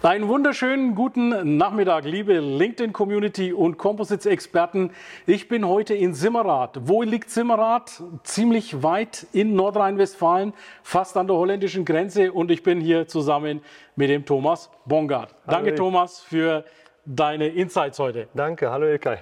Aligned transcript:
Einen 0.00 0.28
wunderschönen 0.28 0.94
guten 0.94 1.56
Nachmittag, 1.56 2.04
liebe 2.04 2.38
LinkedIn-Community 2.38 3.52
und 3.52 3.78
Composites-Experten. 3.78 4.92
Ich 5.26 5.48
bin 5.48 5.66
heute 5.66 5.92
in 5.92 6.14
Simmerath. 6.14 6.78
Wo 6.82 7.02
liegt 7.02 7.30
Simmerath? 7.30 8.00
Ziemlich 8.22 8.84
weit 8.84 9.26
in 9.32 9.56
Nordrhein-Westfalen, 9.56 10.54
fast 10.84 11.16
an 11.16 11.26
der 11.26 11.34
holländischen 11.34 11.84
Grenze. 11.84 12.30
Und 12.30 12.52
ich 12.52 12.62
bin 12.62 12.80
hier 12.80 13.08
zusammen 13.08 13.60
mit 13.96 14.08
dem 14.08 14.24
Thomas 14.24 14.70
Bongard. 14.86 15.34
Danke. 15.48 15.74
Thomas, 15.74 16.20
für 16.20 16.64
deine 17.04 17.48
Insights 17.48 17.98
heute. 17.98 18.28
Danke, 18.34 18.70
hallo 18.70 18.86
Ilkay. 18.86 19.16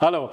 Hallo. 0.00 0.30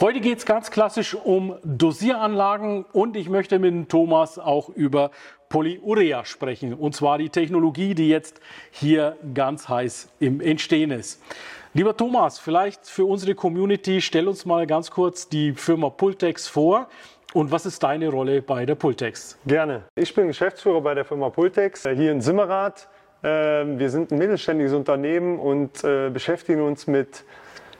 Heute 0.00 0.20
geht 0.20 0.38
es 0.38 0.44
ganz 0.44 0.70
klassisch 0.70 1.14
um 1.14 1.56
Dosieranlagen 1.64 2.84
und 2.92 3.16
ich 3.16 3.30
möchte 3.30 3.58
mit 3.58 3.88
Thomas 3.88 4.38
auch 4.38 4.68
über 4.68 5.10
Polyurea 5.48 6.24
sprechen. 6.24 6.74
Und 6.74 6.94
zwar 6.94 7.18
die 7.18 7.28
Technologie, 7.28 7.94
die 7.94 8.08
jetzt 8.08 8.40
hier 8.70 9.16
ganz 9.34 9.68
heiß 9.68 10.08
im 10.20 10.40
Entstehen 10.40 10.90
ist. 10.90 11.22
Lieber 11.74 11.96
Thomas, 11.96 12.38
vielleicht 12.38 12.86
für 12.86 13.04
unsere 13.04 13.34
Community, 13.34 14.00
stell 14.00 14.28
uns 14.28 14.46
mal 14.46 14.66
ganz 14.66 14.90
kurz 14.90 15.28
die 15.28 15.52
Firma 15.52 15.90
Pultex 15.90 16.48
vor. 16.48 16.88
Und 17.34 17.50
was 17.50 17.66
ist 17.66 17.82
deine 17.82 18.08
Rolle 18.08 18.40
bei 18.40 18.64
der 18.64 18.76
Pultex? 18.76 19.38
Gerne. 19.46 19.82
Ich 19.94 20.14
bin 20.14 20.26
Geschäftsführer 20.26 20.80
bei 20.80 20.94
der 20.94 21.04
Firma 21.04 21.28
Pultex 21.28 21.84
äh, 21.84 21.94
hier 21.94 22.12
in 22.12 22.22
Simmerath. 22.22 22.88
Ähm, 23.22 23.78
wir 23.78 23.90
sind 23.90 24.10
ein 24.10 24.18
mittelständiges 24.18 24.72
Unternehmen 24.72 25.38
und 25.38 25.84
äh, 25.84 26.08
beschäftigen 26.08 26.62
uns 26.62 26.86
mit 26.86 27.24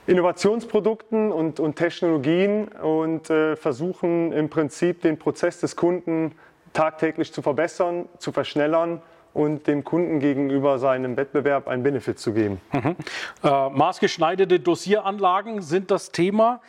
Innovationsprodukten 0.05 1.31
und, 1.31 1.59
und 1.59 1.75
Technologien 1.75 2.67
und 2.67 3.29
äh, 3.29 3.55
versuchen 3.55 4.31
im 4.31 4.49
Prinzip 4.49 5.01
den 5.01 5.17
Prozess 5.17 5.59
des 5.59 5.75
Kunden 5.75 6.33
tagtäglich 6.73 7.33
zu 7.33 7.41
verbessern, 7.41 8.07
zu 8.17 8.31
verschnellern 8.31 9.01
und 9.33 9.67
dem 9.67 9.83
Kunden 9.83 10.19
gegenüber 10.19 10.79
seinem 10.79 11.15
Wettbewerb 11.15 11.67
einen 11.67 11.83
Benefit 11.83 12.19
zu 12.19 12.33
geben. 12.33 12.59
Mhm. 12.73 12.95
Äh, 13.43 13.69
maßgeschneiderte 13.69 14.59
Dosieranlagen 14.59 15.61
sind 15.61 15.91
das 15.91 16.11
Thema. 16.11 16.59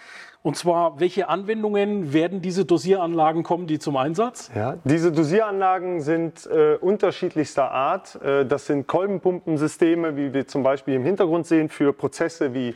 Und 0.43 0.57
zwar, 0.57 1.01
welche 1.01 1.29
Anwendungen 1.29 2.13
werden 2.13 2.41
diese 2.41 2.65
Dosieranlagen 2.65 3.43
kommen, 3.43 3.67
die 3.67 3.79
zum 3.79 3.97
Einsatz? 3.97 4.51
Ja, 4.55 4.77
diese 4.85 5.11
Dosieranlagen 5.11 6.01
sind 6.01 6.47
äh, 6.47 6.77
unterschiedlichster 6.77 7.71
Art. 7.71 8.21
Äh, 8.23 8.47
das 8.47 8.67
sind 8.67 8.87
Kolbenpumpensysteme, 8.87 10.17
wie 10.17 10.33
wir 10.33 10.47
zum 10.47 10.62
Beispiel 10.62 10.95
im 10.95 11.05
Hintergrund 11.05 11.47
sehen, 11.47 11.69
für 11.69 11.93
Prozesse 11.93 12.55
wie 12.55 12.75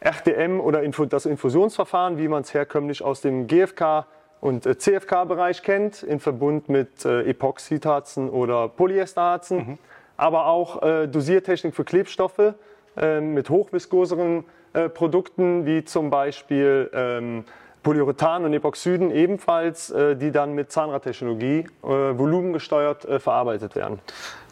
RTM 0.00 0.58
oder 0.60 0.82
Info 0.82 1.04
das 1.04 1.26
Infusionsverfahren, 1.26 2.16
wie 2.18 2.28
man 2.28 2.42
es 2.42 2.54
herkömmlich 2.54 3.02
aus 3.02 3.20
dem 3.20 3.46
GFK 3.46 4.06
und 4.42 4.66
äh, 4.66 4.76
CFK-Bereich 4.76 5.62
kennt, 5.62 6.02
in 6.02 6.18
Verbund 6.18 6.68
mit 6.68 7.04
äh, 7.04 7.22
Epoxidharzen 7.22 8.28
oder 8.28 8.68
Polyesterharzen, 8.68 9.56
mhm. 9.56 9.78
aber 10.16 10.46
auch 10.46 10.82
äh, 10.82 11.06
Dosiertechnik 11.06 11.74
für 11.76 11.84
Klebstoffe 11.84 12.54
äh, 12.96 13.20
mit 13.20 13.48
hochviskoseren 13.48 14.44
Produkten, 14.94 15.66
wie 15.66 15.84
zum 15.84 16.08
Beispiel 16.08 16.90
ähm, 16.94 17.44
Polyurethan 17.82 18.46
und 18.46 18.54
Epoxiden 18.54 19.10
ebenfalls, 19.10 19.92
die 19.94 20.30
dann 20.30 20.54
mit 20.54 20.72
Zahnradtechnologie 20.72 21.66
volumengesteuert 21.82 23.06
verarbeitet 23.20 23.76
werden. 23.76 23.98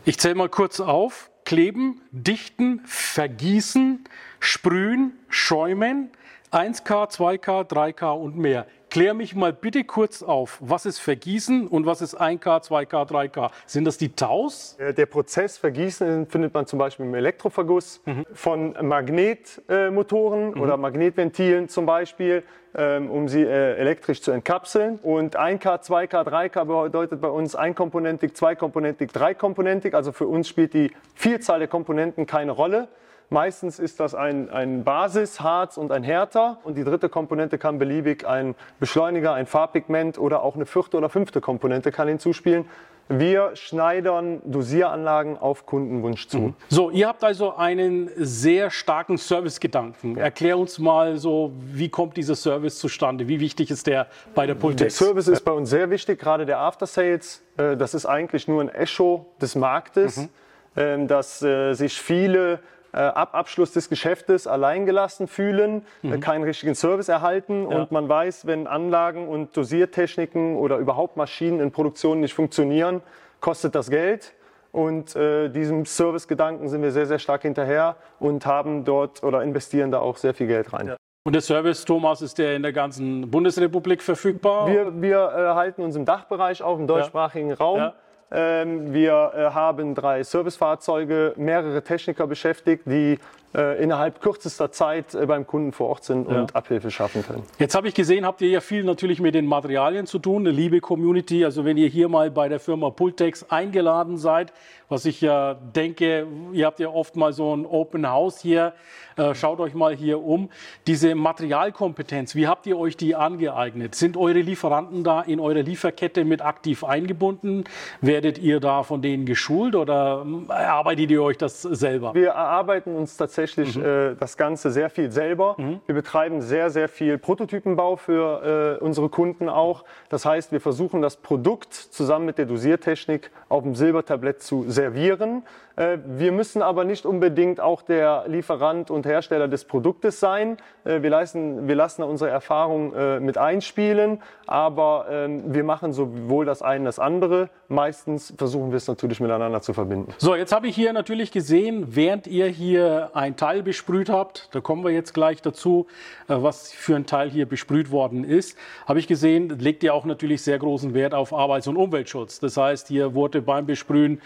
Ich 0.05 0.19
zähle 0.19 0.34
mal 0.34 0.50
kurz 0.50 0.79
auf. 0.79 1.31
Kleben, 1.47 2.03
dichten, 2.11 2.83
vergießen, 2.84 4.05
sprühen, 4.41 5.19
schäumen, 5.31 6.11
1K, 6.53 7.11
2K, 7.11 7.67
3K 7.67 8.12
und 8.12 8.37
mehr. 8.37 8.67
Klär 8.91 9.15
mich 9.15 9.37
mal 9.37 9.53
bitte 9.53 9.84
kurz 9.84 10.21
auf, 10.21 10.59
was 10.61 10.84
ist 10.84 10.99
Vergießen 10.99 11.69
und 11.69 11.87
was 11.87 12.03
ist 12.03 12.21
1K, 12.21 12.61
2K, 12.67 13.09
3K? 13.09 13.51
Sind 13.65 13.84
das 13.84 13.99
die 13.99 14.17
Taus? 14.17 14.77
Der 14.81 15.06
Prozess 15.06 15.59
Vergießen 15.59 16.27
findet 16.27 16.53
man 16.53 16.67
zum 16.67 16.81
Beispiel 16.81 17.06
im 17.06 17.15
Elektroverguss 17.15 18.00
mhm. 18.05 18.27
von 18.34 18.75
Magnetmotoren 18.83 20.55
mhm. 20.55 20.61
oder 20.61 20.77
Magnetventilen 20.77 21.69
zum 21.69 21.87
Beispiel, 21.87 22.43
ähm, 22.75 23.09
um 23.12 23.29
sie 23.29 23.43
äh, 23.43 23.77
elektrisch 23.77 24.23
zu 24.23 24.33
entkapseln. 24.33 24.99
Und 25.00 25.39
1K, 25.39 25.84
2K, 25.84 26.27
3K 26.27 26.65
bedeutet 26.65 27.21
bei 27.21 27.29
uns 27.29 27.55
einkomponentig, 27.55 28.34
zweikomponentig, 28.34 29.12
dreikomponentig. 29.12 29.95
Also 29.95 30.11
für 30.11 30.27
uns 30.27 30.49
spielt 30.49 30.75
die 30.75 30.91
Vielzahl 31.15 31.61
der 31.61 31.69
Komponenten 31.69 32.27
keine 32.27 32.50
Rolle. 32.50 32.89
Meistens 33.33 33.79
ist 33.79 34.01
das 34.01 34.17
ein, 34.17 34.51
ein 34.51 34.83
Basisharz 34.83 35.77
und 35.77 35.93
ein 35.93 36.03
Härter 36.03 36.59
und 36.65 36.77
die 36.77 36.83
dritte 36.83 37.09
Komponente 37.09 37.59
kann 37.59 37.79
beliebig 37.79 38.27
ein 38.27 38.57
Beschleuniger, 38.81 39.33
ein 39.35 39.47
Farbpigment 39.47 40.19
oder 40.19 40.43
auch 40.43 40.57
eine 40.57 40.67
vierte 40.67 40.97
oder 40.97 41.09
fünfte 41.09 41.41
Komponente 41.41 41.93
kann 41.93 42.09
hinzuspielen. 42.09 42.65
Wir 43.09 43.55
schneidern 43.55 44.41
Dosieranlagen 44.45 45.39
auf 45.39 45.65
Kundenwunsch 45.65 46.27
zu. 46.27 46.39
Mhm. 46.39 46.55
So, 46.69 46.91
ihr 46.91 47.07
habt 47.07 47.23
also 47.23 47.55
einen 47.55 48.11
sehr 48.17 48.71
starken 48.71 49.17
Servicegedanken. 49.17 50.17
Erklär 50.17 50.59
uns 50.59 50.81
mal 50.81 51.17
so, 51.17 51.53
wie 51.61 51.89
kommt 51.89 52.17
dieser 52.17 52.35
Service 52.35 52.81
zustande? 52.81 53.29
Wie 53.29 53.39
wichtig 53.39 53.71
ist 53.71 53.87
der 53.87 54.09
bei 54.35 54.47
der 54.47 54.55
Pultex? 54.57 54.99
Der 54.99 55.07
Service 55.07 55.29
ist 55.29 55.45
bei 55.45 55.53
uns 55.53 55.71
sehr 55.71 55.89
wichtig, 55.91 56.19
gerade 56.19 56.47
der 56.47 56.59
After 56.59 56.87
Sales. 56.87 57.43
Äh, 57.57 57.77
das 57.77 57.95
ist 57.95 58.07
eigentlich 58.07 58.49
nur 58.49 58.61
ein 58.61 58.69
Echo 58.69 59.27
des 59.41 59.55
Marktes, 59.55 60.17
mhm. 60.17 60.29
Ähm, 60.77 61.09
dass 61.09 61.43
äh, 61.43 61.75
sich 61.75 62.01
viele 62.01 62.61
ab 62.99 63.34
Abschluss 63.34 63.73
des 63.73 63.89
Geschäftes 63.89 64.47
alleingelassen 64.47 65.28
fühlen, 65.28 65.84
äh, 66.03 66.09
mhm. 66.09 66.21
keinen 66.21 66.45
richtigen 66.45 66.75
Service 66.75 67.09
erhalten 67.09 67.71
ja. 67.71 67.78
und 67.78 67.93
man 67.93 68.09
weiß, 68.09 68.47
wenn 68.47 68.67
Anlagen 68.67 69.28
und 69.28 69.56
Dosiertechniken 69.56 70.56
oder 70.56 70.78
überhaupt 70.78 71.17
Maschinen 71.17 71.61
in 71.61 71.71
Produktion 71.71 72.21
nicht 72.21 72.34
funktionieren, 72.34 73.03
kostet 73.41 73.75
das 73.75 73.91
Geld. 73.91 74.34
Und 74.73 75.17
äh, 75.17 75.49
diesem 75.49 75.84
Servicegedanken 75.84 76.69
sind 76.69 76.83
wir 76.83 76.93
sehr, 76.93 77.06
sehr 77.06 77.19
stark 77.19 77.43
hinterher 77.43 77.97
und 78.21 78.47
haben 78.47 78.84
dort 78.84 79.23
oder 79.25 79.43
investieren 79.43 79.91
da 79.91 79.99
auch 79.99 80.17
sehr 80.17 80.33
viel 80.33 80.47
Geld 80.47 80.73
rein. 80.73 80.89
Ja. 80.89 80.97
Und 81.25 81.34
der 81.34 81.43
Service, 81.43 81.84
Thomas, 81.84 82.23
ist 82.23 82.39
der 82.39 82.56
in 82.56 82.62
der 82.62 82.73
ganzen 82.73 83.31
Bundesrepublik 83.31 84.03
verfügbar? 84.03 84.69
Wir, 84.69 85.03
wir 85.03 85.19
äh, 85.19 85.55
halten 85.55 85.83
uns 85.83 85.97
im 85.97 86.05
Dachbereich 86.05 86.62
auf, 86.62 86.79
im 86.79 86.87
deutschsprachigen 86.87 87.50
ja. 87.50 87.56
Raum. 87.56 87.93
Ähm, 88.33 88.93
wir 88.93 89.33
äh, 89.35 89.55
haben 89.55 89.95
drei 89.95 90.23
Servicefahrzeuge, 90.23 91.35
mehrere 91.37 91.83
Techniker 91.83 92.27
beschäftigt, 92.27 92.85
die 92.87 93.19
innerhalb 93.53 94.21
kürzester 94.21 94.71
Zeit 94.71 95.12
äh, 95.15 95.27
beim 95.27 95.44
Kunden 95.44 95.72
vor 95.72 95.88
Ort 95.88 96.05
sind 96.05 96.28
und 96.28 96.34
ja. 96.34 96.47
Abhilfe 96.53 96.93
schaffen 96.93 97.25
können. 97.27 97.43
Jetzt 97.59 97.75
habe 97.75 97.88
ich 97.88 97.94
gesehen, 97.94 98.25
habt 98.25 98.41
ihr 98.43 98.49
ja 98.49 98.61
viel 98.61 98.84
natürlich 98.84 99.21
mit 99.21 99.34
den 99.34 99.47
Materialien 99.47 100.06
zu 100.06 100.21
tun, 100.21 100.43
eine 100.43 100.53
liebe 100.53 100.81
Community. 100.81 101.44
Also 101.44 101.65
wenn 101.65 101.77
ihr 101.77 101.88
hier 101.88 102.09
mal 102.09 102.31
bei 102.31 102.49
der 102.49 102.61
Firma 102.61 102.91
Pultex 102.91 103.47
eingeladen 103.50 104.19
seid, 104.19 104.53
was 104.88 105.05
ich 105.05 105.21
ja 105.21 105.55
denke, 105.55 106.28
ihr 106.53 106.66
habt 106.66 106.78
ja 106.78 106.88
oft 106.91 107.16
mal 107.16 107.33
so 107.33 107.56
ein 107.56 107.66
Open 107.66 108.09
House 108.09 108.41
hier, 108.41 108.72
äh, 109.16 109.34
schaut 109.34 109.59
euch 109.59 109.75
mal 109.75 109.97
hier 109.97 110.22
um. 110.22 110.49
Diese 110.87 111.17
Materialkompetenz, 111.17 112.37
wie 112.37 112.47
habt 112.47 112.67
ihr 112.69 112.78
euch 112.78 112.97
die 112.97 113.17
angeeignet? 113.17 113.97
Sind 113.97 114.17
eure 114.17 114.41
Lieferanten 114.41 115.03
da 115.03 115.22
in 115.22 115.41
eurer 115.41 115.62
Lieferkette 115.62 116.25
mit 116.25 116.41
aktiv 116.41 116.84
eingebunden? 116.84 117.65
Werdet 118.00 118.38
ihr 118.38 118.61
da 118.61 118.84
von 118.84 119.03
denen 119.03 119.27
geschult 119.27 119.75
oder 119.75 120.25
erarbeitet 120.49 121.11
ihr 121.11 121.23
euch 121.23 121.37
das 121.37 121.62
selber? 121.62 122.14
Wir 122.14 122.29
erarbeiten 122.29 122.94
uns 122.94 123.17
tatsächlich 123.17 123.39
mhm. 123.76 123.84
äh, 123.84 124.14
das 124.14 124.37
Ganze 124.37 124.70
sehr 124.70 124.90
viel 124.90 125.10
selber. 125.10 125.56
Mhm. 125.58 125.81
Wir 125.87 125.94
betreiben 125.94 126.42
sehr, 126.42 126.70
sehr 126.70 126.88
viel 126.88 127.16
Prototypenbau 127.16 127.96
für 127.96 128.78
äh, 128.78 128.84
unsere 128.84 129.08
Kunden 129.08 129.48
auch. 129.48 129.84
Das 130.10 130.25
heißt, 130.26 130.52
wir 130.52 130.60
versuchen 130.60 131.00
das 131.02 131.16
Produkt 131.16 131.72
zusammen 131.72 132.26
mit 132.26 132.38
der 132.38 132.46
Dosiertechnik 132.46 133.31
auf 133.48 133.62
dem 133.62 133.75
Silbertablett 133.75 134.42
zu 134.42 134.66
servieren. 134.69 135.42
Äh, 135.76 135.98
wir 136.04 136.32
müssen 136.32 136.60
aber 136.60 136.84
nicht 136.84 137.06
unbedingt 137.06 137.60
auch 137.60 137.81
der 137.81 138.25
Lieferant 138.26 138.90
und 138.90 139.06
Hersteller 139.06 139.48
des 139.48 139.64
Produktes 139.64 140.20
sein. 140.20 140.58
Äh, 140.84 141.02
wir, 141.02 141.10
leisten, 141.10 141.66
wir 141.66 141.75
lassen 141.75 142.02
unsere 142.02 142.31
Erfahrung 142.31 142.94
äh, 142.94 143.20
mit 143.20 143.38
einspielen, 143.38 144.22
aber 144.46 145.06
ähm, 145.10 145.54
wir 145.54 145.64
machen 145.64 145.92
sowohl 145.92 146.44
das 146.44 146.60
eine 146.60 146.87
als 146.87 146.96
das 146.96 146.98
andere. 146.98 147.50
Meistens 147.69 148.34
versuchen 148.37 148.72
wir 148.72 148.76
es 148.76 148.88
natürlich 148.88 149.20
miteinander 149.20 149.62
zu 149.62 149.72
verbinden. 149.72 150.12
So, 150.19 150.34
jetzt 150.34 150.52
habe 150.52 150.66
ich 150.66 150.75
hier 150.75 150.92
natürlich 150.92 151.31
gesehen, 151.31 151.87
während 151.94 152.26
ihr 152.26 152.46
hier 152.46 153.10
ein 153.14 153.30
ein 153.31 153.37
Teil 153.37 153.62
besprüht 153.62 154.09
habt, 154.09 154.49
da 154.53 154.61
kommen 154.61 154.85
wir 154.85 154.91
jetzt 154.91 155.15
gleich 155.15 155.41
dazu, 155.43 155.87
äh, 156.29 156.35
was 156.37 156.73
für 156.73 156.97
ein 156.97 157.06
Teil 157.06 157.31
hier 157.31 157.47
besprüht 157.47 157.91
worden 157.91 158.25
ist, 158.25 158.56
habe 158.87 158.99
ich 158.99 159.06
gesehen, 159.06 159.59
legt 159.59 159.82
ihr 159.82 159.94
auch 159.94 160.05
natürlich 160.05 160.43
sehr 160.43 160.59
großen 160.59 160.94
Wert 160.94 161.15
auf 161.15 161.32
Arbeits- 161.32 161.69
und 161.69 161.77
Umweltschutz. 161.77 162.41
Das 162.41 162.56
heißt, 162.56 162.88
hier 162.88 163.15
wurde 163.15 163.43
beim 163.43 163.67
Besprühen, 163.67 164.21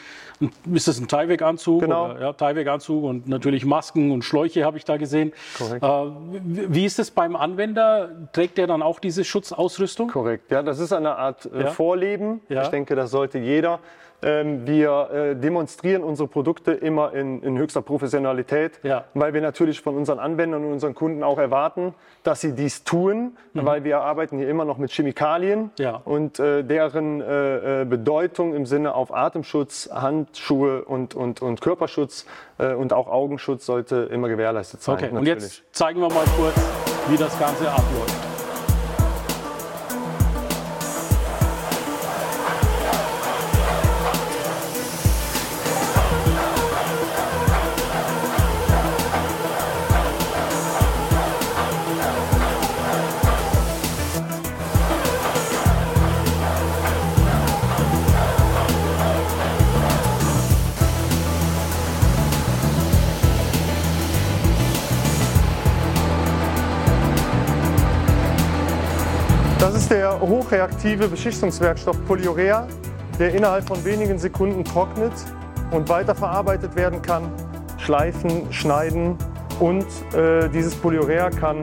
ist 0.73 0.89
das 0.89 0.99
ein 0.99 1.09
Tyvek-Anzug? 1.09 1.83
Genau. 1.83 2.11
Oder, 2.11 2.21
ja, 2.21 2.33
Tyvek-Anzug 2.33 3.05
und 3.05 3.29
natürlich 3.29 3.65
Masken 3.65 4.11
und 4.11 4.25
Schläuche 4.25 4.65
habe 4.65 4.79
ich 4.79 4.85
da 4.85 4.97
gesehen. 4.97 5.33
Korrekt. 5.57 5.85
Äh, 5.85 5.89
wie 6.69 6.85
ist 6.85 6.99
es 6.99 7.11
beim 7.11 7.37
Anwender? 7.37 8.11
Trägt 8.33 8.59
der 8.59 8.67
dann 8.67 8.83
auch 8.83 8.99
diese 8.99 9.25
Schutzausrüstung? 9.25 10.09
Korrekt, 10.09 10.51
ja, 10.51 10.63
das 10.63 10.79
ist 10.79 10.93
eine 10.93 11.17
Art 11.17 11.47
äh, 11.47 11.63
Ja. 11.63 11.71
Vorleben. 11.71 12.41
Ja. 12.49 12.63
Ich 12.63 12.69
denke, 12.69 12.95
das 12.95 13.11
sollte 13.11 13.39
jeder. 13.39 13.81
Ähm, 14.23 14.67
wir 14.67 15.11
äh, 15.13 15.37
demonstrieren 15.37 16.03
unsere 16.03 16.29
Produkte 16.29 16.73
immer 16.73 17.13
in, 17.13 17.43
in 17.43 17.59
höchster 17.59 17.83
Professionalität, 17.83 18.73
Ja. 18.83 19.05
weil 19.15 19.35
wir 19.35 19.41
natürlich 19.43 19.81
von 19.83 19.97
unseren 19.97 20.19
Anwendern 20.19 20.65
und 20.65 20.73
unseren 20.73 20.95
Kunden 20.95 21.23
auch 21.23 21.39
erwarten, 21.39 21.95
dass 22.23 22.41
sie 22.41 22.53
dies 22.55 22.85
tun, 22.85 23.37
weil 23.53 23.85
wir 23.85 24.01
arbeiten 24.01 24.39
hier 24.39 24.49
immer 24.49 24.65
noch 24.65 24.79
mit 24.79 24.91
Chemikalien 24.93 25.61
Mhm. 25.65 25.71
Ja. 25.79 26.01
und 26.05 26.39
äh, 26.39 26.63
deren 26.65 27.21
äh, 27.21 27.83
äh, 27.83 27.85
Bedeutung 27.85 28.55
im 28.55 28.65
Sinne 28.67 28.95
auf 28.95 29.15
Atemschutz, 29.15 29.91
Handschuhe 29.93 30.85
und, 30.85 31.15
und, 31.15 31.43
und 31.43 31.61
Körperschutz 31.61 32.25
äh, 32.59 32.73
und 32.73 32.93
auch 32.93 33.09
Augenschutz 33.09 33.67
sollte 33.67 34.09
immer 34.11 34.29
gewährleistet 34.29 34.83
sein. 34.83 34.95
Okay, 34.97 35.09
und 35.11 35.27
jetzt 35.27 35.63
zeigen 35.73 36.01
wir 36.01 36.09
mal 36.09 36.25
kurz, 36.37 36.55
wie 37.09 37.17
das 37.17 37.39
Ganze 37.39 37.69
abläuft. 37.71 38.34
Ist 69.85 69.91
der 69.91 70.19
hochreaktive 70.19 71.09
Beschichtungswerkstoff 71.09 72.03
Polyurea, 72.07 72.67
der 73.19 73.35
innerhalb 73.35 73.69
von 73.69 73.85
wenigen 73.85 74.19
Sekunden 74.19 74.65
trocknet 74.65 75.13
und 75.73 75.91
weiterverarbeitet 75.91 76.75
werden 76.75 77.03
kann, 77.03 77.31
schleifen, 77.77 78.51
schneiden 78.51 79.19
und 79.61 79.85
äh, 80.15 80.49
dieses 80.49 80.75
Polyurea 80.75 81.29
kann 81.29 81.59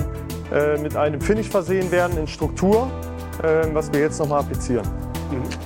äh, 0.54 0.78
mit 0.78 0.96
einem 0.96 1.20
Finish 1.20 1.50
versehen 1.50 1.92
werden 1.92 2.16
in 2.16 2.28
Struktur, 2.28 2.92
äh, 3.42 3.66
was 3.74 3.92
wir 3.92 4.02
jetzt 4.02 4.20
nochmal 4.20 4.42
applizieren. 4.42 4.88
Dieses 5.32 5.58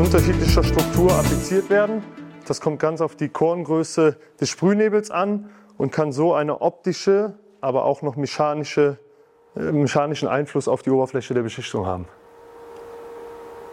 unterschiedlicher 0.00 0.64
Struktur 0.64 1.12
appliziert 1.12 1.68
werden. 1.68 2.02
Das 2.48 2.62
kommt 2.62 2.80
ganz 2.80 3.02
auf 3.02 3.16
die 3.16 3.28
Korngröße 3.28 4.16
des 4.40 4.48
Sprühnebels 4.48 5.10
an 5.10 5.50
und 5.76 5.92
kann 5.92 6.10
so 6.10 6.32
eine 6.32 6.62
optische, 6.62 7.34
aber 7.60 7.84
auch 7.84 8.00
noch 8.00 8.16
mechanische, 8.16 8.96
äh, 9.56 9.60
mechanischen 9.60 10.26
Einfluss 10.26 10.68
auf 10.68 10.82
die 10.82 10.90
Oberfläche 10.90 11.34
der 11.34 11.42
Beschichtung 11.42 11.84
haben. 11.84 12.08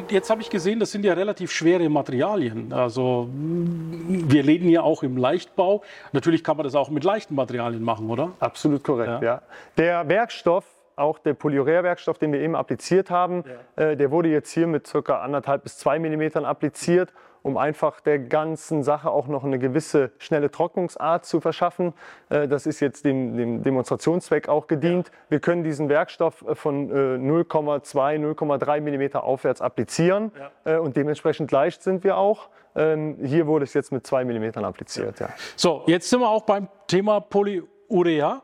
Jetzt 0.10 0.30
habe 0.30 0.42
ich 0.42 0.50
gesehen, 0.50 0.82
das 0.82 0.92
sind 0.92 1.06
ja 1.06 1.14
relativ 1.14 1.52
schwere 1.52 1.88
Materialien. 1.88 2.74
Also 2.74 3.30
wir 3.32 4.44
leben 4.44 4.68
ja 4.70 4.82
auch 4.82 5.04
im 5.04 5.16
Leichtbau. 5.16 5.82
Natürlich 6.12 6.44
kann 6.44 6.58
man 6.58 6.66
das 6.66 6.76
auch 6.76 6.90
mit 6.90 7.06
leichten 7.06 7.36
Materialien 7.36 7.84
machen, 7.84 8.10
oder? 8.10 8.34
Absolut 8.40 8.84
korrekt, 8.84 9.22
Ja. 9.22 9.24
ja. 9.24 9.42
Der 9.78 10.08
Werkstoff, 10.10 10.66
auch 10.98 11.20
der 11.20 11.34
Polyurea-Werkstoff, 11.34 12.18
den 12.18 12.34
wir 12.34 12.42
eben 12.42 12.56
appliziert 12.56 13.10
haben, 13.10 13.44
äh, 13.76 13.96
der 13.96 14.12
wurde 14.12 14.30
jetzt 14.30 14.52
hier 14.52 14.68
mit 14.68 14.92
ca. 14.92 15.22
anderthalb 15.22 15.64
bis 15.64 15.78
zwei 15.78 16.00
Millimetern 16.00 16.46
appliziert, 16.46 17.14
um 17.44 17.58
einfach 17.58 18.02
der 18.02 18.20
ganzen 18.20 18.84
Sache 18.84 19.10
auch 19.10 19.28
noch 19.28 19.44
eine 19.44 19.60
gewisse 19.60 20.12
schnelle 20.18 20.52
Trocknungsart 20.52 21.26
zu 21.26 21.40
verschaffen. 21.40 21.94
Äh, 22.30 22.48
das 22.48 22.66
ist 22.66 22.80
jetzt 22.80 23.06
dem, 23.06 23.38
dem 23.38 23.64
Demonstrationszweck 23.64 24.50
auch 24.50 24.68
gedient. 24.68 25.12
Wir 25.30 25.40
können 25.40 25.64
diesen 25.64 25.88
Werkstoff 25.88 26.44
äh, 26.48 26.56
von 26.56 26.90
äh, 26.90 26.94
0,2, 26.94 28.36
0,3 28.36 28.82
Millimeter 28.82 29.24
aufwärts 29.24 29.62
applizieren 29.62 30.32
äh, 30.66 30.78
und 30.78 30.98
dementsprechend 30.98 31.52
leicht 31.52 31.84
sind 31.84 32.04
wir 32.04 32.18
auch. 32.18 32.50
Ähm, 32.76 33.18
hier 33.24 33.48
wurde 33.48 33.64
es 33.64 33.74
jetzt 33.74 33.92
mit 33.92 34.06
zwei 34.06 34.26
Millimetern 34.26 34.66
appliziert, 34.66 35.20
ja. 35.20 35.30
So, 35.56 35.84
jetzt 35.88 36.10
sind 36.10 36.20
wir 36.20 36.30
auch 36.30 36.44
beim 36.44 36.68
Thema 36.88 37.20
Polyurea. 37.20 38.44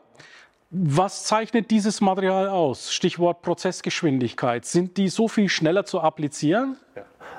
Was 0.75 1.23
zeichnet 1.25 1.69
dieses 1.69 2.01
Material 2.01 2.49
aus? 2.49 2.91
Stichwort 2.91 3.43
Prozessgeschwindigkeit. 3.43 4.65
Sind 4.65 4.97
die 4.97 5.07
so 5.07 5.27
viel 5.27 5.47
schneller 5.47 5.85
zu 5.85 6.01
applizieren? 6.01 6.77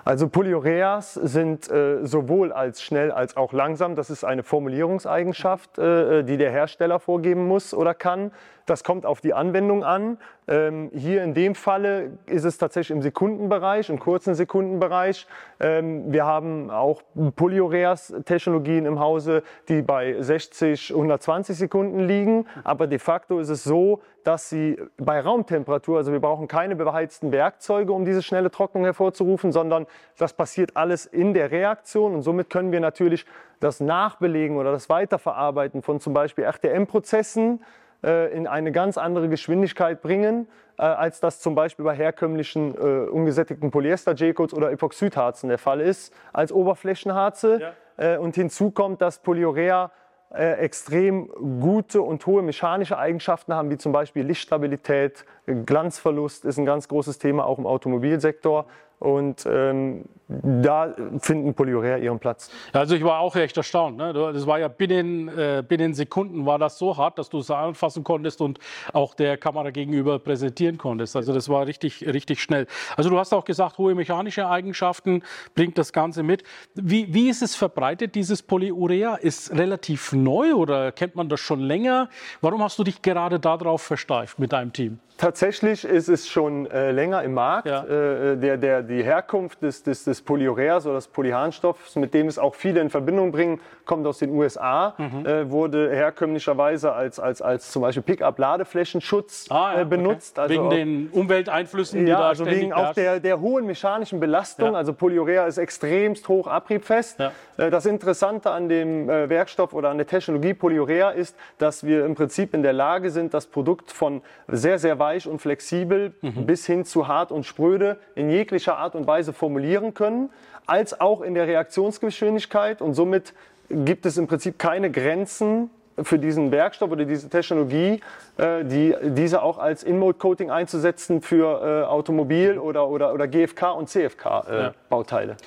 Also 0.05 0.29
Polyureas 0.29 1.15
sind 1.15 1.69
äh, 1.69 2.07
sowohl 2.07 2.53
als 2.53 2.81
schnell 2.81 3.11
als 3.11 3.37
auch 3.37 3.53
langsam. 3.53 3.97
Das 3.97 4.09
ist 4.09 4.23
eine 4.23 4.45
Formulierungseigenschaft, 4.45 5.79
äh, 5.79 6.23
die 6.23 6.37
der 6.37 6.53
Hersteller 6.53 7.01
vorgeben 7.01 7.49
muss 7.49 7.75
oder 7.75 7.93
kann. 7.93 8.31
Das 8.67 8.83
kommt 8.83 9.05
auf 9.05 9.21
die 9.21 9.35
Anwendung 9.35 9.85
an. 9.85 10.19
Ähm, 10.49 10.91
hier 10.95 11.23
in 11.23 11.35
dem 11.35 11.55
Falle 11.55 12.19
ist 12.27 12.45
es 12.45 12.57
tatsächlich 12.57 12.97
im 12.97 13.03
Sekundenbereich, 13.03 13.91
im 13.91 13.99
kurzen 13.99 14.35
Sekundenbereich. 14.35 15.27
Ähm, 15.61 16.13
wir 16.13 16.25
haben 16.25 16.71
auch 16.71 17.03
Polyureas-Technologien 17.37 18.87
im 18.87 19.01
Hause, 19.01 19.43
die 19.69 19.83
bei 19.83 20.21
60, 20.21 20.93
120 20.93 21.57
Sekunden 21.57 22.01
liegen. 22.01 22.47
Aber 22.63 22.87
de 22.87 22.99
facto 22.99 23.39
ist 23.39 23.51
es 23.51 23.65
so, 23.65 24.01
dass 24.25 24.49
sie 24.49 24.79
bei 24.97 25.21
Raumtemperatur, 25.21 25.99
also 25.99 26.11
wir 26.11 26.21
brauchen 26.21 26.49
keine 26.49 26.75
beheizten 26.75 27.31
Werkzeuge, 27.31 27.93
um 27.93 28.07
diese 28.07 28.23
schnelle 28.23 28.51
Trocknung 28.51 28.85
hervorzurufen, 28.85 29.53
sondern 29.53 29.87
das 30.17 30.33
passiert 30.33 30.77
alles 30.77 31.05
in 31.05 31.35
der 31.35 31.51
Reaktion 31.51 32.15
und 32.15 32.23
somit 32.23 32.49
können 32.49 32.73
wir 32.73 32.81
natürlich 32.81 33.27
das 33.61 33.81
Nachbelegen 33.81 34.57
oder 34.57 34.73
das 34.73 34.89
Weiterverarbeiten 34.89 35.83
von 35.83 36.01
zum 36.01 36.15
Beispiel 36.15 36.45
RTM-Prozessen 36.45 37.61
äh, 38.05 38.33
in 38.37 38.47
eine 38.47 38.71
ganz 38.71 38.99
andere 38.99 39.29
Geschwindigkeit 39.29 40.03
bringen, 40.03 40.47
äh, 40.79 40.83
als 40.83 41.21
das 41.21 41.41
zum 41.41 41.55
Beispiel 41.55 41.85
bei 41.85 41.95
herkömmlichen 41.95 42.75
äh, 42.75 43.09
ungesättigten 43.09 43.71
Polyester-J-Codes 43.71 44.55
oder 44.55 44.71
Epoxidharzen 44.71 45.49
der 45.49 45.59
Fall 45.59 45.81
ist, 45.81 46.13
als 46.33 46.53
Oberflächenharze. 46.53 47.73
Äh, 47.97 48.19
und 48.19 48.35
hinzu 48.35 48.71
kommt, 48.71 49.01
dass 49.01 49.19
Polyurea 49.21 49.91
äh, 50.35 50.55
extrem 50.55 51.29
gute 51.61 52.03
und 52.03 52.27
hohe 52.27 52.43
mechanische 52.43 52.99
Eigenschaften 52.99 53.55
haben, 53.55 53.71
wie 53.71 53.79
zum 53.79 53.93
Beispiel 53.93 54.25
Lichtstabilität, 54.25 55.25
Glanzverlust 55.47 56.45
ist 56.45 56.59
ein 56.59 56.67
ganz 56.67 56.89
großes 56.89 57.19
Thema 57.19 57.47
auch 57.47 57.59
im 57.59 57.67
Automobilsektor. 57.67 58.67
Und 59.05 59.45
ähm, 59.47 60.07
da 60.29 60.95
finden 61.19 61.53
Polyurea 61.53 61.99
ihren 61.99 62.19
Platz. 62.19 62.51
Also 62.73 62.95
ich 62.95 63.05
war 63.05 63.21
auch 63.21 63.37
echt 63.37 63.55
erstaunt. 63.55 63.99
Ne? 63.99 64.15
Das 64.15 64.47
war 64.47 64.59
ja 64.59 64.69
binnen, 64.69 65.29
äh, 65.29 65.63
binnen 65.67 65.93
Sekunden 65.93 66.47
war 66.47 66.59
das 66.59 66.79
so 66.79 66.97
hart, 66.97 67.19
dass 67.19 67.29
du 67.29 67.41
es 67.41 67.51
anfassen 67.51 68.03
konntest 68.03 68.41
und 68.41 68.59
auch 68.95 69.15
der 69.15 69.37
Kamera 69.37 69.69
gegenüber 69.71 70.19
präsentieren 70.19 70.79
konntest. 70.79 71.17
Also 71.17 71.35
das 71.35 71.51
war 71.51 71.67
richtig, 71.67 72.07
richtig 72.07 72.41
schnell. 72.41 72.67
Also 72.97 73.11
du 73.11 73.19
hast 73.19 73.35
auch 73.35 73.45
gesagt, 73.45 73.77
hohe 73.77 73.95
mechanische 73.95 74.49
Eigenschaften 74.49 75.23
bringt 75.55 75.77
das 75.77 75.93
Ganze 75.93 76.23
mit. 76.23 76.43
Wie, 76.75 77.13
wie 77.13 77.29
ist 77.29 77.43
es 77.43 77.55
verbreitet, 77.55 78.15
dieses 78.15 78.43
Polyurea? 78.43 79.17
Ist 79.17 79.53
relativ 79.55 80.13
neu 80.15 80.55
oder 80.55 80.93
kennt 80.93 81.15
man 81.15 81.29
das 81.29 81.41
schon 81.41 81.61
länger? 81.61 82.09
Warum 82.41 82.63
hast 82.63 82.79
du 82.79 82.85
dich 82.85 83.03
gerade 83.03 83.39
darauf 83.39 83.83
versteift 83.83 84.39
mit 84.39 84.53
deinem 84.53 84.73
Team? 84.73 85.01
Tatsächlich 85.17 85.85
ist 85.85 86.09
es 86.09 86.29
schon 86.29 86.67
äh, 86.67 86.91
länger 86.91 87.23
im 87.23 87.35
Markt. 87.35 87.69
Ja. 87.69 87.85
Äh, 87.85 88.37
der, 88.37 88.57
der, 88.57 88.83
die 88.83 88.94
die 88.95 89.03
Herkunft 89.03 89.63
des, 89.63 89.83
des, 89.83 90.05
des 90.05 90.23
Polyureas 90.23 90.87
oder 90.87 90.97
des 90.97 91.09
Polyharnstoffs, 91.09 91.97
mit 91.97 92.15
dem 92.15 92.29
es 92.29 92.39
auch 92.39 92.55
viele 92.55 92.81
in 92.81 92.91
Verbindung 92.91 93.33
bringen, 93.33 93.61
kommt 93.85 94.07
aus 94.07 94.19
den 94.19 94.31
USA, 94.31 94.95
mhm. 94.97 95.27
äh, 95.27 95.51
wurde 95.51 95.91
herkömmlicherweise 95.91 96.93
als, 96.93 97.19
als, 97.19 97.43
als 97.43 97.71
zum 97.71 97.83
Beispiel 97.83 98.03
Pickup-Ladeflächenschutz 98.03 99.47
ah, 99.51 99.75
ja, 99.75 99.81
äh, 99.81 99.85
benutzt. 99.85 100.39
Okay. 100.39 100.43
Also 100.43 100.55
wegen 100.55 100.67
auch, 100.67 100.71
den 100.71 101.09
Umwelteinflüssen, 101.11 102.05
die 102.05 102.11
ja, 102.11 102.19
da 102.19 102.29
also 102.29 102.47
wegen 102.47 102.73
auch 102.73 102.95
der, 102.95 103.21
der 103.21 103.41
hohen 103.41 103.67
mechanischen 103.67 104.21
Belastung. 104.21 104.73
Ja. 104.73 104.79
Also 104.79 104.93
Polyurea 104.93 105.47
ist 105.47 105.59
extremst 105.59 106.29
hoch 106.29 106.47
abriebfest. 106.47 107.19
Ja. 107.19 107.33
Äh, 107.57 107.71
das 107.71 107.87
Interessante 107.87 108.51
an 108.51 108.69
dem 108.69 109.09
äh, 109.09 109.29
Werkstoff 109.29 109.75
oder 109.75 109.91
an 109.91 109.99
der 109.99 110.07
Technologie 110.07 110.55
Polyurea 110.55 111.11
ist, 111.11 111.37
dass 111.59 111.85
wir 111.85 112.05
im 112.05 112.15
Prinzip 112.15 112.55
in 112.55 112.63
der 112.63 112.73
Lage 112.73 113.11
sind, 113.11 113.35
das 113.35 113.47
Produkt 113.47 113.91
von 113.91 114.23
sehr, 114.49 114.79
sehr 114.79 114.99
weich 114.99 115.27
und 115.27 115.41
flexibel 115.41 116.15
mhm. 116.23 116.47
bis 116.47 116.67
hin 116.67 116.85
zu 116.85 117.09
hart 117.09 117.33
und 117.33 117.45
spröde 117.45 117.99
in 118.15 118.31
jeglicher 118.31 118.74
Art 118.79 118.95
und 118.95 119.07
Weise 119.07 119.33
formulieren 119.33 119.95
können, 119.95 120.31
als 120.67 121.01
auch 121.01 121.21
in 121.21 121.35
der 121.35 121.47
Reaktionsgeschwindigkeit 121.47 122.81
und 122.81 122.95
somit 122.95 123.35
gibt 123.69 124.07
es 124.07 124.17
im 124.17 124.27
Prinzip 124.27 124.59
keine 124.59 124.91
Grenzen 124.91 125.71
für 126.03 126.19
diesen 126.19 126.51
Werkstoff 126.51 126.91
oder 126.91 127.05
diese 127.05 127.29
Technologie, 127.29 128.01
äh, 128.37 128.65
die, 128.65 128.95
diese 129.03 129.43
auch 129.43 129.59
als 129.59 129.83
In-Mode-Coating 129.85 130.51
einzusetzen 130.51 131.23
für 131.23 131.85
äh, 131.85 131.87
Automobil- 131.87 132.59
oder, 132.59 132.89
oder, 132.89 133.13
oder 133.13 133.27
GFK- 133.27 133.77
und 133.77 133.89
CFK-Bauteile. 133.89 135.33
Äh, 135.33 135.37
ja. 135.37 135.39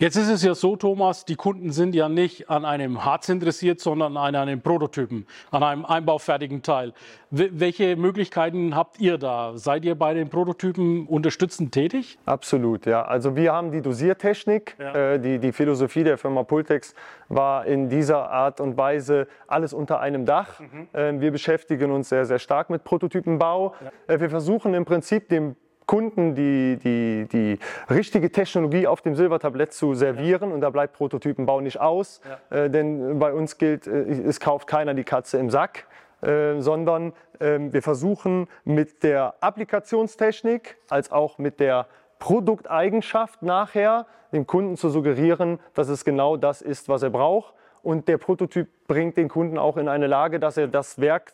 Jetzt 0.00 0.16
ist 0.16 0.30
es 0.30 0.42
ja 0.42 0.54
so, 0.54 0.76
Thomas, 0.76 1.26
die 1.26 1.36
Kunden 1.36 1.72
sind 1.72 1.94
ja 1.94 2.08
nicht 2.08 2.48
an 2.48 2.64
einem 2.64 3.04
Harz 3.04 3.28
interessiert, 3.28 3.80
sondern 3.80 4.16
an 4.16 4.34
einem 4.34 4.62
Prototypen, 4.62 5.26
an 5.50 5.62
einem 5.62 5.84
einbaufertigen 5.84 6.62
Teil. 6.62 6.94
welche 7.28 7.96
Möglichkeiten 7.96 8.74
habt 8.74 8.98
ihr 8.98 9.18
da? 9.18 9.58
Seid 9.58 9.84
ihr 9.84 9.94
bei 9.94 10.14
den 10.14 10.30
Prototypen 10.30 11.06
unterstützend 11.06 11.72
tätig? 11.72 12.18
Absolut, 12.24 12.86
ja. 12.86 13.02
Also 13.02 13.36
wir 13.36 13.52
haben 13.52 13.72
die 13.72 13.82
Dosiertechnik. 13.82 14.74
Ja. 14.78 14.94
Äh, 14.94 15.20
die, 15.20 15.38
die 15.38 15.52
Philosophie 15.52 16.02
der 16.02 16.16
Firma 16.16 16.44
Pultex 16.44 16.94
war 17.28 17.66
in 17.66 17.90
dieser 17.90 18.30
Art 18.30 18.58
und 18.62 18.78
Weise 18.78 19.28
alles 19.48 19.74
unter 19.74 20.00
einem 20.00 20.24
Dach. 20.24 20.60
Mhm. 20.60 20.88
Äh, 20.94 21.20
wir 21.20 21.30
beschäftigen 21.30 21.90
uns 21.90 22.08
sehr, 22.08 22.24
sehr 22.24 22.38
stark 22.38 22.70
mit 22.70 22.84
Prototypenbau. 22.84 23.74
Ja. 24.08 24.14
Äh, 24.14 24.18
wir 24.18 24.30
versuchen 24.30 24.72
im 24.72 24.86
Prinzip 24.86 25.28
dem 25.28 25.56
Kunden 25.90 26.36
die, 26.36 26.76
die, 26.76 27.26
die 27.26 27.58
richtige 27.92 28.30
Technologie 28.30 28.86
auf 28.86 29.02
dem 29.02 29.16
Silbertablett 29.16 29.72
zu 29.72 29.94
servieren. 29.94 30.50
Ja. 30.50 30.54
Und 30.54 30.60
da 30.60 30.70
bleibt 30.70 30.92
Prototypenbau 30.92 31.60
nicht 31.60 31.80
aus, 31.80 32.20
ja. 32.50 32.56
äh, 32.56 32.70
denn 32.70 33.18
bei 33.18 33.32
uns 33.32 33.58
gilt, 33.58 33.88
äh, 33.88 34.04
es 34.22 34.38
kauft 34.38 34.68
keiner 34.68 34.94
die 34.94 35.02
Katze 35.02 35.38
im 35.38 35.50
Sack. 35.50 35.88
Äh, 36.22 36.60
sondern 36.60 37.12
ähm, 37.40 37.72
wir 37.72 37.82
versuchen 37.82 38.46
mit 38.62 39.02
der 39.02 39.34
Applikationstechnik 39.40 40.76
als 40.90 41.10
auch 41.10 41.38
mit 41.38 41.58
der 41.58 41.86
Produkteigenschaft 42.20 43.42
nachher 43.42 44.06
dem 44.32 44.46
Kunden 44.46 44.76
zu 44.76 44.90
suggerieren, 44.90 45.58
dass 45.74 45.88
es 45.88 46.04
genau 46.04 46.36
das 46.36 46.62
ist, 46.62 46.88
was 46.88 47.02
er 47.02 47.10
braucht. 47.10 47.54
Und 47.82 48.06
der 48.06 48.18
Prototyp 48.18 48.68
bringt 48.86 49.16
den 49.16 49.28
Kunden 49.28 49.58
auch 49.58 49.76
in 49.76 49.88
eine 49.88 50.06
Lage, 50.06 50.38
dass 50.38 50.56
er 50.56 50.68
das 50.68 51.00
Werk 51.00 51.32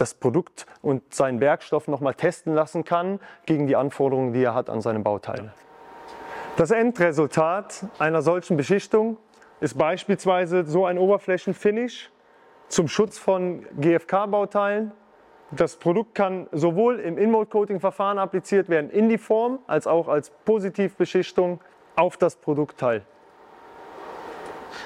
das 0.00 0.14
Produkt 0.14 0.66
und 0.82 1.14
seinen 1.14 1.40
Werkstoff 1.40 1.86
nochmal 1.86 2.14
testen 2.14 2.54
lassen 2.54 2.84
kann 2.84 3.20
gegen 3.46 3.66
die 3.66 3.76
Anforderungen, 3.76 4.32
die 4.32 4.42
er 4.42 4.54
hat 4.54 4.70
an 4.70 4.80
seine 4.80 5.00
Bauteile. 5.00 5.52
Das 6.56 6.70
Endresultat 6.70 7.86
einer 7.98 8.22
solchen 8.22 8.56
Beschichtung 8.56 9.18
ist 9.60 9.76
beispielsweise 9.76 10.64
so 10.64 10.86
ein 10.86 10.98
Oberflächenfinish 10.98 12.10
zum 12.68 12.88
Schutz 12.88 13.18
von 13.18 13.66
GFK-Bauteilen. 13.78 14.92
Das 15.50 15.76
Produkt 15.76 16.14
kann 16.14 16.46
sowohl 16.52 17.00
im 17.00 17.18
In-Mode-Coating-Verfahren 17.18 18.18
appliziert 18.18 18.68
werden 18.68 18.90
in 18.90 19.08
die 19.08 19.18
Form 19.18 19.58
als 19.66 19.86
auch 19.86 20.08
als 20.08 20.30
Positivbeschichtung 20.44 21.60
auf 21.96 22.16
das 22.16 22.36
Produktteil. 22.36 23.04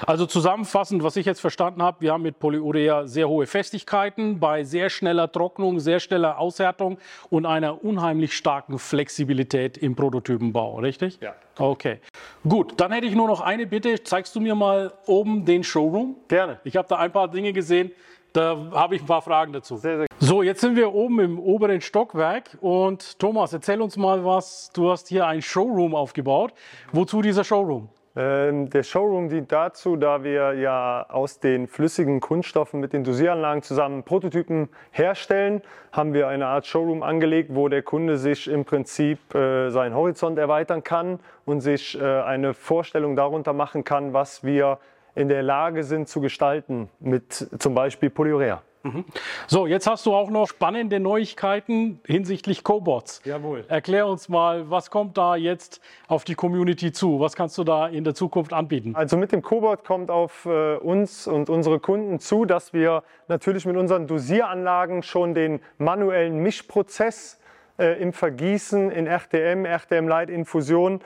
Also 0.05 0.25
zusammenfassend, 0.25 1.03
was 1.03 1.15
ich 1.15 1.25
jetzt 1.25 1.41
verstanden 1.41 1.81
habe, 1.81 2.01
wir 2.01 2.13
haben 2.13 2.23
mit 2.23 2.39
Polyurea 2.39 3.07
sehr 3.07 3.29
hohe 3.29 3.47
Festigkeiten 3.47 4.39
bei 4.39 4.63
sehr 4.63 4.89
schneller 4.89 5.31
Trocknung, 5.31 5.79
sehr 5.79 5.99
schneller 5.99 6.39
Aushärtung 6.39 6.97
und 7.29 7.45
einer 7.45 7.83
unheimlich 7.83 8.33
starken 8.33 8.79
Flexibilität 8.79 9.77
im 9.77 9.95
Prototypenbau, 9.95 10.79
richtig? 10.79 11.19
Ja. 11.21 11.35
Okay. 11.57 11.99
Gut, 12.47 12.73
dann 12.77 12.91
hätte 12.91 13.07
ich 13.07 13.15
nur 13.15 13.27
noch 13.27 13.41
eine 13.41 13.65
Bitte. 13.65 14.03
Zeigst 14.03 14.35
du 14.35 14.41
mir 14.41 14.55
mal 14.55 14.93
oben 15.05 15.45
den 15.45 15.63
Showroom? 15.63 16.15
Gerne. 16.27 16.59
Ich 16.63 16.75
habe 16.75 16.87
da 16.87 16.97
ein 16.97 17.11
paar 17.11 17.29
Dinge 17.29 17.53
gesehen. 17.53 17.91
Da 18.33 18.57
habe 18.73 18.95
ich 18.95 19.01
ein 19.01 19.07
paar 19.07 19.21
Fragen 19.21 19.53
dazu. 19.53 19.77
Sehr, 19.77 19.97
sehr 19.97 20.07
so, 20.19 20.43
jetzt 20.43 20.59
sind 20.59 20.75
wir 20.75 20.93
oben 20.93 21.19
im 21.19 21.39
oberen 21.39 21.79
Stockwerk 21.79 22.57
und 22.59 23.17
Thomas, 23.19 23.53
erzähl 23.53 23.81
uns 23.81 23.95
mal 23.95 24.25
was. 24.25 24.71
Du 24.73 24.91
hast 24.91 25.07
hier 25.07 25.25
ein 25.25 25.41
Showroom 25.41 25.95
aufgebaut. 25.95 26.53
Wozu 26.91 27.21
dieser 27.21 27.43
Showroom? 27.43 27.87
Ähm, 28.17 28.69
der 28.69 28.83
Showroom 28.83 29.27
dient 29.27 29.51
dazu, 29.51 29.97
da 29.97 30.23
wir 30.23 30.53
ja 30.53 31.05
aus 31.09 31.39
den 31.39 31.67
flüssigen 31.67 32.21
Kunststoffen 32.21 32.79
mit 32.79 32.93
den 32.93 33.03
Dosieranlagen 33.03 33.61
zusammen 33.61 34.03
Prototypen 34.03 34.69
herstellen, 34.91 35.61
haben 35.91 36.13
wir 36.13 36.29
eine 36.29 36.47
Art 36.47 36.65
Showroom 36.65 37.03
angelegt, 37.03 37.49
wo 37.53 37.67
der 37.67 37.81
Kunde 37.81 38.17
sich 38.17 38.47
im 38.47 38.63
Prinzip 38.63 39.35
äh, 39.35 39.69
seinen 39.69 39.95
Horizont 39.95 40.39
erweitern 40.39 40.83
kann 40.83 41.19
und 41.43 41.59
sich 41.59 41.99
äh, 41.99 42.03
eine 42.03 42.53
Vorstellung 42.53 43.17
darunter 43.17 43.51
machen 43.51 43.83
kann, 43.83 44.13
was 44.13 44.45
wir 44.45 44.79
in 45.13 45.27
der 45.27 45.43
Lage 45.43 45.83
sind 45.83 46.07
zu 46.07 46.21
gestalten 46.21 46.89
mit 46.99 47.33
zum 47.33 47.75
Beispiel 47.75 48.09
Polyurea. 48.09 48.61
Mhm. 48.85 49.03
So, 49.47 49.65
jetzt 49.65 49.87
hast 49.87 50.05
du 50.05 50.13
auch 50.13 50.29
noch 50.29 50.47
spannende 50.47 50.99
Neuigkeiten 50.99 51.99
hinsichtlich 52.05 52.63
Cobots. 52.63 53.19
Jawohl. 53.25 53.65
Erklär 53.67 54.05
uns 54.05 54.29
mal, 54.29 54.69
was 54.69 54.91
kommt 54.91 55.17
da 55.17 55.35
jetzt 55.35 55.81
auf 56.07 56.23
die 56.23 56.35
Community 56.35 56.91
zu? 56.91 57.19
Was 57.19 57.35
kannst 57.35 57.57
du 57.57 57.63
da 57.63 57.87
in 57.87 58.03
der 58.03 58.13
Zukunft 58.13 58.53
anbieten? 58.53 58.95
Also 58.95 59.17
mit 59.17 59.31
dem 59.31 59.41
Cobot 59.41 59.83
kommt 59.83 60.11
auf 60.11 60.45
äh, 60.45 60.75
uns 60.75 61.25
und 61.25 61.49
unsere 61.49 61.79
Kunden 61.79 62.19
zu, 62.19 62.45
dass 62.45 62.73
wir 62.73 63.01
natürlich 63.27 63.65
mit 63.65 63.75
unseren 63.75 64.05
Dosieranlagen 64.05 65.01
schon 65.01 65.33
den 65.33 65.61
manuellen 65.79 66.37
Mischprozess 66.37 67.39
äh, 67.79 67.99
im 67.99 68.13
Vergießen 68.13 68.91
in 68.91 69.07
RTM, 69.07 69.65
RTM 69.65 70.07
Light 70.07 70.29
Infusion 70.29 71.01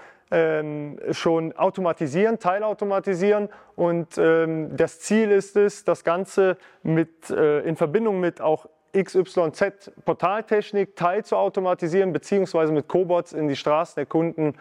schon 1.11 1.53
automatisieren, 1.53 2.37
teilautomatisieren. 2.39 3.49
Und 3.75 4.17
ähm, 4.17 4.75
das 4.75 4.99
Ziel 4.99 5.31
ist 5.31 5.55
es, 5.55 5.83
das 5.83 6.03
Ganze 6.03 6.57
mit, 6.83 7.29
äh, 7.31 7.61
in 7.61 7.75
Verbindung 7.75 8.19
mit 8.19 8.39
auch 8.39 8.67
XYZ 8.93 9.91
Portaltechnik 10.05 10.95
teil 10.95 11.23
zu 11.23 11.35
automatisieren, 11.35 12.13
beziehungsweise 12.13 12.71
mit 12.71 12.87
Cobots 12.87 13.33
in 13.33 13.47
die 13.47 13.55
Straßen 13.55 13.95
der 13.95 14.05
Kunden 14.05 14.55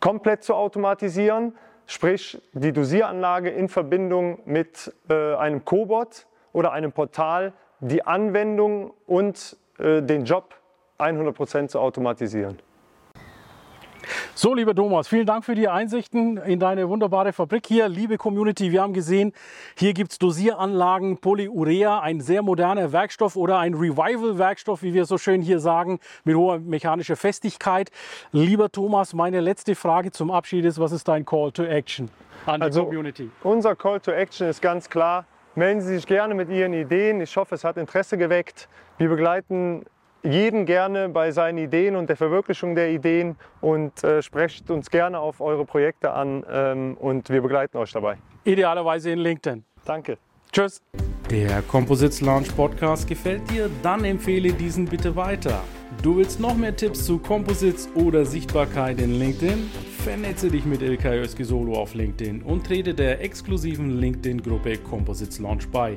komplett 0.00 0.42
zu 0.44 0.54
automatisieren. 0.54 1.56
Sprich, 1.86 2.40
die 2.52 2.72
Dosieranlage 2.72 3.50
in 3.50 3.68
Verbindung 3.68 4.40
mit 4.44 4.92
äh, 5.08 5.34
einem 5.34 5.64
Cobot 5.64 6.26
oder 6.52 6.72
einem 6.72 6.92
Portal, 6.92 7.52
die 7.80 8.04
Anwendung 8.04 8.92
und 9.06 9.56
äh, 9.78 10.02
den 10.02 10.24
Job 10.24 10.54
100% 10.98 11.68
zu 11.68 11.78
automatisieren. 11.78 12.58
So, 14.38 14.52
lieber 14.52 14.74
Thomas, 14.74 15.08
vielen 15.08 15.24
Dank 15.24 15.46
für 15.46 15.54
die 15.54 15.66
Einsichten 15.66 16.36
in 16.36 16.60
deine 16.60 16.90
wunderbare 16.90 17.32
Fabrik 17.32 17.66
hier. 17.66 17.88
Liebe 17.88 18.18
Community, 18.18 18.70
wir 18.70 18.82
haben 18.82 18.92
gesehen, 18.92 19.32
hier 19.78 19.94
gibt 19.94 20.12
es 20.12 20.18
Dosieranlagen, 20.18 21.16
Polyurea, 21.16 22.00
ein 22.00 22.20
sehr 22.20 22.42
moderner 22.42 22.92
Werkstoff 22.92 23.36
oder 23.36 23.58
ein 23.58 23.72
Revival-Werkstoff, 23.72 24.82
wie 24.82 24.92
wir 24.92 25.06
so 25.06 25.16
schön 25.16 25.40
hier 25.40 25.58
sagen, 25.58 26.00
mit 26.24 26.36
hoher 26.36 26.58
mechanischer 26.58 27.16
Festigkeit. 27.16 27.90
Lieber 28.30 28.70
Thomas, 28.70 29.14
meine 29.14 29.40
letzte 29.40 29.74
Frage 29.74 30.10
zum 30.10 30.30
Abschied 30.30 30.66
ist, 30.66 30.78
was 30.78 30.92
ist 30.92 31.08
dein 31.08 31.24
Call 31.24 31.50
to 31.52 31.62
Action 31.62 32.10
an 32.44 32.60
die 32.60 32.64
also, 32.64 32.84
Community? 32.84 33.30
Unser 33.42 33.74
Call 33.74 34.00
to 34.00 34.10
Action 34.10 34.48
ist 34.48 34.60
ganz 34.60 34.90
klar, 34.90 35.24
melden 35.54 35.80
Sie 35.80 35.94
sich 35.94 36.06
gerne 36.06 36.34
mit 36.34 36.50
Ihren 36.50 36.74
Ideen. 36.74 37.22
Ich 37.22 37.34
hoffe, 37.38 37.54
es 37.54 37.64
hat 37.64 37.78
Interesse 37.78 38.18
geweckt. 38.18 38.68
Wir 38.98 39.08
begleiten 39.08 39.86
jeden 40.26 40.66
gerne 40.66 41.08
bei 41.08 41.30
seinen 41.30 41.58
Ideen 41.58 41.96
und 41.96 42.08
der 42.08 42.16
Verwirklichung 42.16 42.74
der 42.74 42.90
Ideen 42.90 43.36
und 43.60 44.02
äh, 44.04 44.22
sprecht 44.22 44.70
uns 44.70 44.90
gerne 44.90 45.18
auf 45.18 45.40
eure 45.40 45.64
Projekte 45.64 46.12
an 46.12 46.44
ähm, 46.50 46.96
und 46.98 47.30
wir 47.30 47.40
begleiten 47.40 47.78
euch 47.78 47.92
dabei. 47.92 48.16
Idealerweise 48.44 49.10
in 49.10 49.20
LinkedIn. 49.20 49.64
Danke. 49.84 50.18
Tschüss. 50.52 50.82
Der 51.30 51.62
Composites 51.62 52.20
Launch 52.20 52.54
Podcast 52.54 53.08
gefällt 53.08 53.50
dir? 53.50 53.68
Dann 53.82 54.04
empfehle 54.04 54.52
diesen 54.52 54.84
bitte 54.84 55.16
weiter. 55.16 55.62
Du 56.02 56.18
willst 56.18 56.38
noch 56.38 56.56
mehr 56.56 56.76
Tipps 56.76 57.04
zu 57.04 57.18
Composites 57.18 57.88
oder 57.94 58.24
Sichtbarkeit 58.24 59.00
in 59.00 59.18
LinkedIn? 59.18 59.70
Vernetze 60.04 60.48
dich 60.48 60.64
mit 60.64 60.82
Ilkay 60.82 61.18
Özki 61.20 61.42
Solo 61.42 61.74
auf 61.74 61.94
LinkedIn 61.94 62.42
und 62.42 62.64
trete 62.64 62.94
der 62.94 63.20
exklusiven 63.22 63.98
LinkedIn-Gruppe 63.98 64.78
Composites 64.78 65.40
Launch 65.40 65.68
bei. 65.68 65.96